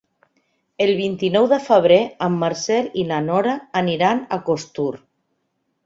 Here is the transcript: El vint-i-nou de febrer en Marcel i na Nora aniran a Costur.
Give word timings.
El 0.85 0.93
vint-i-nou 0.99 1.49
de 1.51 1.59
febrer 1.67 1.99
en 2.29 2.39
Marcel 2.45 2.91
i 3.03 3.07
na 3.13 3.23
Nora 3.29 3.57
aniran 3.85 4.27
a 4.39 4.45
Costur. 4.51 4.93